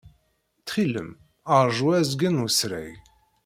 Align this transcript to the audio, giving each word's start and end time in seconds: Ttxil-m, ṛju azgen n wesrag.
Ttxil-m, 0.59 1.09
ṛju 1.65 1.87
azgen 1.99 2.35
n 2.39 2.41
wesrag. 2.43 2.93